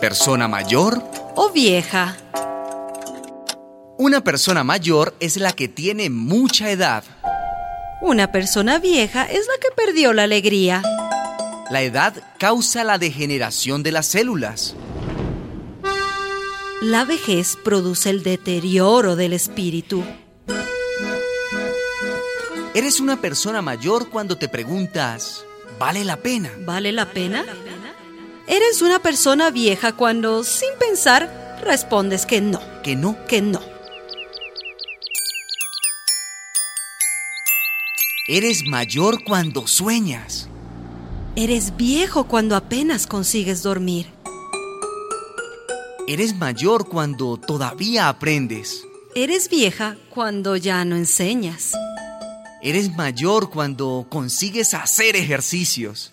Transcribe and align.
¿Persona 0.00 0.48
mayor 0.48 1.02
o 1.36 1.50
vieja? 1.50 2.16
Una 3.96 4.24
persona 4.24 4.64
mayor 4.64 5.14
es 5.20 5.36
la 5.36 5.52
que 5.52 5.68
tiene 5.68 6.10
mucha 6.10 6.70
edad. 6.70 7.04
Una 8.00 8.32
persona 8.32 8.80
vieja 8.80 9.24
es 9.24 9.46
la 9.46 9.60
que 9.60 9.68
perdió 9.76 10.12
la 10.12 10.24
alegría. 10.24 10.82
La 11.70 11.82
edad 11.82 12.14
causa 12.38 12.82
la 12.82 12.98
degeneración 12.98 13.84
de 13.84 13.92
las 13.92 14.06
células. 14.06 14.74
La 16.80 17.04
vejez 17.04 17.56
produce 17.62 18.10
el 18.10 18.24
deterioro 18.24 19.14
del 19.14 19.34
espíritu. 19.34 20.02
Eres 22.74 22.98
una 22.98 23.20
persona 23.20 23.62
mayor 23.62 24.10
cuando 24.10 24.36
te 24.36 24.48
preguntas, 24.48 25.44
¿vale 25.78 26.04
la 26.04 26.16
pena? 26.16 26.50
¿Vale 26.64 26.90
la 26.90 27.08
pena? 27.10 27.44
Eres 28.46 28.82
una 28.82 28.98
persona 28.98 29.50
vieja 29.50 29.92
cuando, 29.92 30.42
sin 30.42 30.70
pensar, 30.78 31.60
respondes 31.62 32.26
que 32.26 32.40
no. 32.40 32.60
¿Que 32.82 32.96
no? 32.96 33.16
Que 33.26 33.40
no. 33.40 33.60
Eres 38.28 38.64
mayor 38.66 39.24
cuando 39.24 39.66
sueñas. 39.66 40.48
Eres 41.36 41.76
viejo 41.76 42.24
cuando 42.24 42.56
apenas 42.56 43.06
consigues 43.06 43.62
dormir. 43.62 44.06
Eres 46.08 46.34
mayor 46.36 46.88
cuando 46.88 47.36
todavía 47.36 48.08
aprendes. 48.08 48.84
Eres 49.14 49.48
vieja 49.48 49.96
cuando 50.10 50.56
ya 50.56 50.84
no 50.84 50.96
enseñas. 50.96 51.72
Eres 52.60 52.94
mayor 52.96 53.50
cuando 53.50 54.06
consigues 54.08 54.74
hacer 54.74 55.16
ejercicios. 55.16 56.12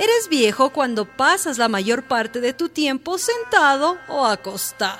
Eres 0.00 0.30
viejo 0.30 0.70
cuando 0.70 1.04
pasas 1.04 1.58
la 1.58 1.68
mayor 1.68 2.04
parte 2.04 2.40
de 2.40 2.54
tu 2.54 2.70
tiempo 2.70 3.18
sentado 3.18 3.98
o 4.08 4.24
acostado. 4.24 4.98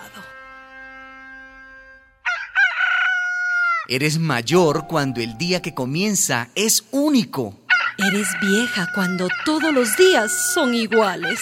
Eres 3.89 4.19
mayor 4.19 4.87
cuando 4.87 5.23
el 5.23 5.39
día 5.39 5.63
que 5.63 5.73
comienza 5.73 6.51
es 6.55 6.85
único. 6.91 7.59
Eres 7.97 8.29
vieja 8.43 8.91
cuando 8.95 9.29
todos 9.47 9.73
los 9.73 9.97
días 9.97 10.53
son 10.53 10.75
iguales. 10.75 11.41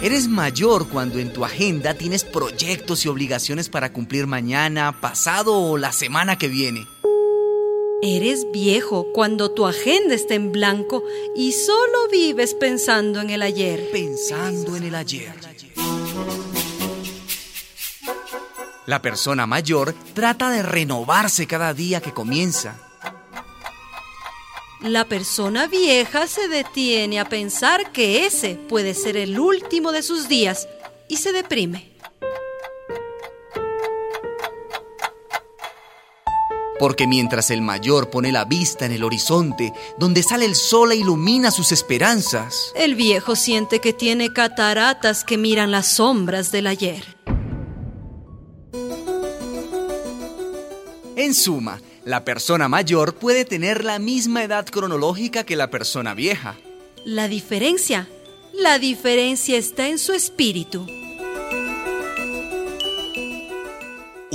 Eres 0.00 0.28
mayor 0.28 0.88
cuando 0.90 1.18
en 1.18 1.32
tu 1.32 1.44
agenda 1.44 1.94
tienes 1.94 2.22
proyectos 2.22 3.04
y 3.04 3.08
obligaciones 3.08 3.68
para 3.68 3.92
cumplir 3.92 4.28
mañana, 4.28 5.00
pasado 5.00 5.56
o 5.56 5.76
la 5.76 5.90
semana 5.90 6.38
que 6.38 6.46
viene. 6.46 6.86
Eres 8.02 8.50
viejo 8.50 9.08
cuando 9.12 9.50
tu 9.50 9.66
agenda 9.66 10.14
está 10.14 10.34
en 10.34 10.52
blanco 10.52 11.04
y 11.36 11.52
solo 11.52 12.08
vives 12.10 12.54
pensando 12.54 13.20
en 13.20 13.28
el 13.28 13.42
ayer. 13.42 13.90
Pensando 13.92 14.74
en 14.74 14.84
el 14.84 14.94
ayer. 14.94 15.34
La 18.86 19.02
persona 19.02 19.46
mayor 19.46 19.94
trata 20.14 20.50
de 20.50 20.62
renovarse 20.62 21.46
cada 21.46 21.74
día 21.74 22.00
que 22.00 22.14
comienza. 22.14 22.80
La 24.80 25.04
persona 25.04 25.66
vieja 25.66 26.26
se 26.26 26.48
detiene 26.48 27.20
a 27.20 27.28
pensar 27.28 27.92
que 27.92 28.24
ese 28.24 28.54
puede 28.54 28.94
ser 28.94 29.18
el 29.18 29.38
último 29.38 29.92
de 29.92 30.02
sus 30.02 30.26
días 30.26 30.66
y 31.06 31.18
se 31.18 31.32
deprime. 31.32 31.89
Porque 36.80 37.06
mientras 37.06 37.50
el 37.50 37.60
mayor 37.60 38.08
pone 38.08 38.32
la 38.32 38.46
vista 38.46 38.86
en 38.86 38.92
el 38.92 39.04
horizonte, 39.04 39.74
donde 39.98 40.22
sale 40.22 40.46
el 40.46 40.54
sol 40.54 40.92
e 40.92 40.96
ilumina 40.96 41.50
sus 41.50 41.72
esperanzas, 41.72 42.72
el 42.74 42.94
viejo 42.94 43.36
siente 43.36 43.80
que 43.80 43.92
tiene 43.92 44.32
cataratas 44.32 45.22
que 45.22 45.36
miran 45.36 45.70
las 45.70 45.88
sombras 45.88 46.50
del 46.50 46.66
ayer. 46.66 47.04
En 51.16 51.34
suma, 51.34 51.82
la 52.06 52.24
persona 52.24 52.66
mayor 52.66 53.14
puede 53.14 53.44
tener 53.44 53.84
la 53.84 53.98
misma 53.98 54.42
edad 54.42 54.64
cronológica 54.64 55.44
que 55.44 55.56
la 55.56 55.68
persona 55.68 56.14
vieja. 56.14 56.56
La 57.04 57.28
diferencia, 57.28 58.08
la 58.54 58.78
diferencia 58.78 59.58
está 59.58 59.86
en 59.86 59.98
su 59.98 60.14
espíritu. 60.14 60.86